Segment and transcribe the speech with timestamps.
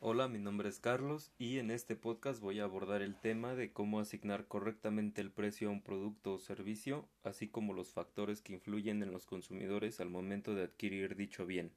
[0.00, 3.72] Hola, mi nombre es Carlos y en este podcast voy a abordar el tema de
[3.72, 8.54] cómo asignar correctamente el precio a un producto o servicio, así como los factores que
[8.54, 11.70] influyen en los consumidores al momento de adquirir dicho bien.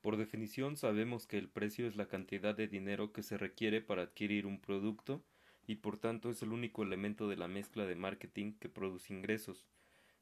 [0.00, 4.04] Por definición sabemos que el precio es la cantidad de dinero que se requiere para
[4.04, 5.22] adquirir un producto
[5.66, 9.68] y por tanto es el único elemento de la mezcla de marketing que produce ingresos.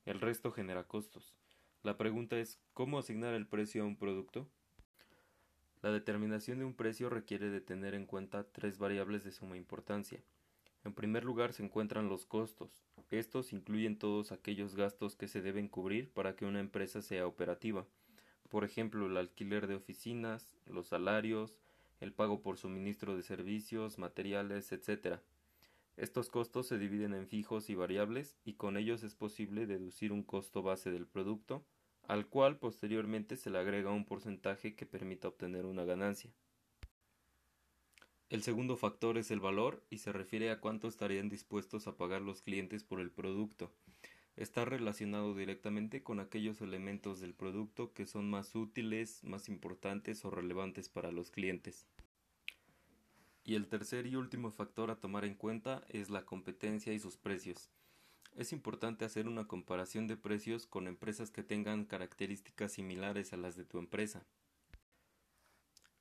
[0.05, 1.37] El resto genera costos.
[1.85, 4.49] La pregunta es ¿cómo asignar el precio a un producto?
[5.81, 10.21] La determinación de un precio requiere de tener en cuenta tres variables de suma importancia.
[10.85, 12.83] En primer lugar se encuentran los costos.
[13.11, 17.87] Estos incluyen todos aquellos gastos que se deben cubrir para que una empresa sea operativa.
[18.49, 21.55] Por ejemplo, el alquiler de oficinas, los salarios,
[22.01, 25.21] el pago por suministro de servicios, materiales, etc.
[25.99, 30.23] Estos costos se dividen en fijos y variables y con ellos es posible deducir un
[30.23, 31.67] costo base del producto
[32.05, 36.33] al cual posteriormente se le agrega un porcentaje que permita obtener una ganancia.
[38.31, 42.23] El segundo factor es el valor y se refiere a cuánto estarían dispuestos a pagar
[42.23, 43.73] los clientes por el producto.
[44.37, 50.31] Está relacionado directamente con aquellos elementos del producto que son más útiles, más importantes o
[50.31, 51.89] relevantes para los clientes.
[53.49, 57.17] Y el tercer y último factor a tomar en cuenta es la competencia y sus
[57.17, 57.71] precios.
[58.37, 63.57] Es importante hacer una comparación de precios con empresas que tengan características similares a las
[63.57, 64.27] de tu empresa.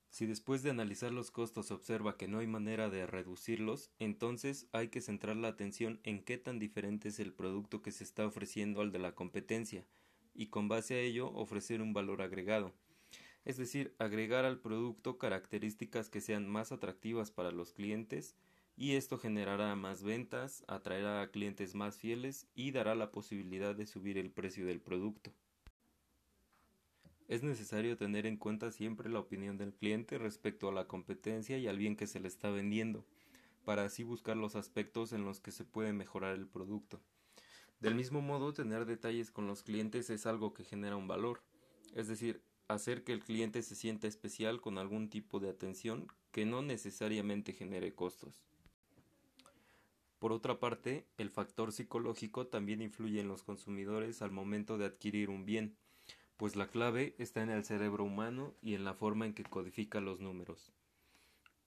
[0.09, 4.67] Si después de analizar los costos se observa que no hay manera de reducirlos, entonces
[4.73, 8.27] hay que centrar la atención en qué tan diferente es el producto que se está
[8.27, 9.85] ofreciendo al de la competencia,
[10.33, 12.73] y con base a ello ofrecer un valor agregado,
[13.47, 18.35] es decir, agregar al producto características que sean más atractivas para los clientes
[18.75, 23.85] y esto generará más ventas, atraerá a clientes más fieles y dará la posibilidad de
[23.85, 25.31] subir el precio del producto.
[27.29, 31.67] Es necesario tener en cuenta siempre la opinión del cliente respecto a la competencia y
[31.67, 33.05] al bien que se le está vendiendo,
[33.63, 36.99] para así buscar los aspectos en los que se puede mejorar el producto.
[37.79, 41.43] Del mismo modo, tener detalles con los clientes es algo que genera un valor,
[41.95, 46.45] es decir, hacer que el cliente se sienta especial con algún tipo de atención que
[46.45, 48.43] no necesariamente genere costos.
[50.19, 55.29] Por otra parte, el factor psicológico también influye en los consumidores al momento de adquirir
[55.29, 55.77] un bien,
[56.37, 60.01] pues la clave está en el cerebro humano y en la forma en que codifica
[60.01, 60.73] los números.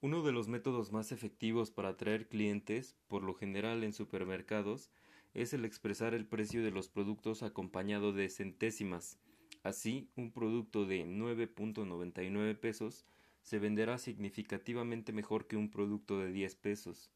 [0.00, 4.90] Uno de los métodos más efectivos para atraer clientes, por lo general en supermercados,
[5.34, 9.18] es el expresar el precio de los productos acompañado de centésimas.
[9.62, 13.04] Así, un producto de 9.99 pesos
[13.42, 17.10] se venderá significativamente mejor que un producto de 10 pesos.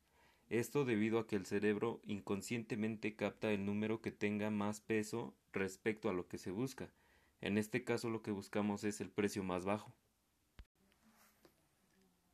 [0.50, 6.10] Esto debido a que el cerebro inconscientemente capta el número que tenga más peso respecto
[6.10, 6.90] a lo que se busca.
[7.40, 9.94] En este caso lo que buscamos es el precio más bajo.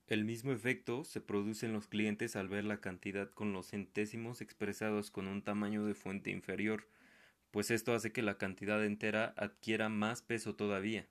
[0.08, 4.40] El mismo efecto se produce en los clientes al ver la cantidad con los centésimos
[4.40, 6.88] expresados con un tamaño de fuente inferior,
[7.50, 11.08] pues esto hace que la cantidad entera adquiera más peso todavía.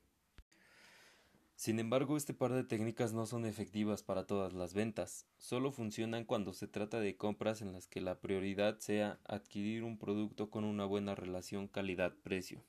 [1.56, 6.24] Sin embargo, este par de técnicas no son efectivas para todas las ventas, solo funcionan
[6.24, 10.64] cuando se trata de compras en las que la prioridad sea adquirir un producto con
[10.64, 12.64] una buena relación calidad-precio.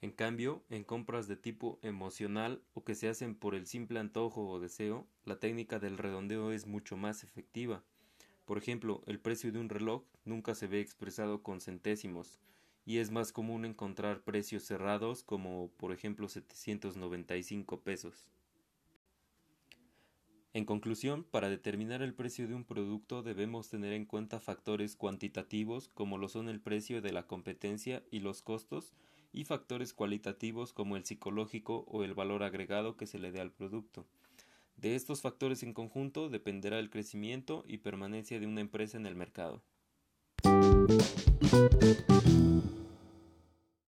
[0.00, 4.48] En cambio, en compras de tipo emocional o que se hacen por el simple antojo
[4.48, 7.84] o deseo, la técnica del redondeo es mucho más efectiva.
[8.46, 12.38] Por ejemplo, el precio de un reloj nunca se ve expresado con centésimos,
[12.86, 18.30] y es más común encontrar precios cerrados como por ejemplo 795 pesos.
[20.54, 25.88] En conclusión, para determinar el precio de un producto debemos tener en cuenta factores cuantitativos
[25.88, 28.94] como lo son el precio de la competencia y los costos
[29.32, 33.50] y factores cualitativos como el psicológico o el valor agregado que se le dé al
[33.50, 34.06] producto.
[34.76, 39.14] De estos factores en conjunto dependerá el crecimiento y permanencia de una empresa en el
[39.14, 39.62] mercado.